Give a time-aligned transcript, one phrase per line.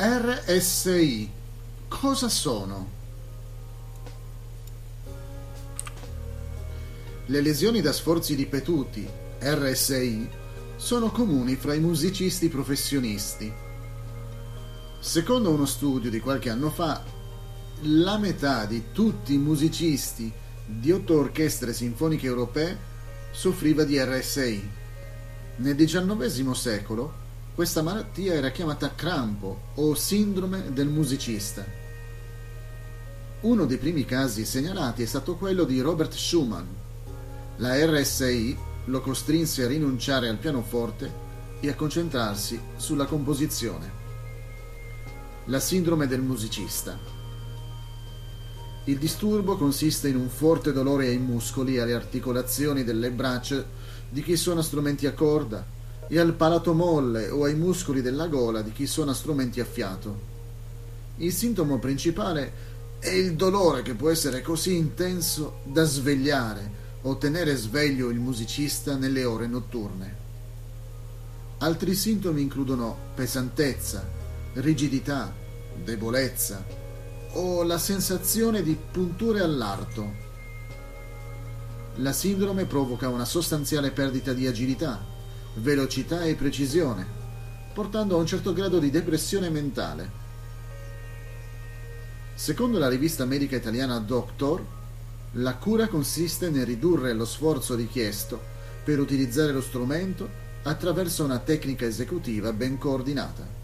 [0.00, 1.28] RSI.
[1.88, 2.88] Cosa sono?
[7.26, 9.04] Le lesioni da sforzi ripetuti,
[9.40, 10.30] RSI,
[10.76, 13.52] sono comuni fra i musicisti professionisti.
[15.00, 17.02] Secondo uno studio di qualche anno fa,
[17.80, 20.32] la metà di tutti i musicisti
[20.64, 22.78] di otto orchestre sinfoniche europee
[23.32, 24.70] soffriva di RSI.
[25.56, 27.26] Nel XIX secolo
[27.58, 31.66] questa malattia era chiamata crampo o sindrome del musicista.
[33.40, 36.64] Uno dei primi casi segnalati è stato quello di Robert Schumann.
[37.56, 41.12] La RSI lo costrinse a rinunciare al pianoforte
[41.58, 43.90] e a concentrarsi sulla composizione.
[45.46, 46.96] La sindrome del musicista.
[48.84, 53.64] Il disturbo consiste in un forte dolore ai muscoli e alle articolazioni delle braccia
[54.08, 55.76] di chi suona strumenti a corda,
[56.08, 60.36] e al palato molle o ai muscoli della gola di chi suona strumenti a fiato.
[61.16, 62.66] Il sintomo principale
[62.98, 68.96] è il dolore che può essere così intenso da svegliare o tenere sveglio il musicista
[68.96, 70.26] nelle ore notturne.
[71.58, 74.08] Altri sintomi includono pesantezza,
[74.54, 75.32] rigidità,
[75.82, 76.64] debolezza
[77.32, 80.26] o la sensazione di punture all'arto.
[81.96, 85.04] La sindrome provoca una sostanziale perdita di agilità,
[85.58, 87.06] velocità e precisione,
[87.72, 90.10] portando a un certo grado di depressione mentale.
[92.34, 94.64] Secondo la rivista medica italiana Doctor,
[95.32, 98.40] la cura consiste nel ridurre lo sforzo richiesto
[98.84, 100.28] per utilizzare lo strumento
[100.62, 103.57] attraverso una tecnica esecutiva ben coordinata.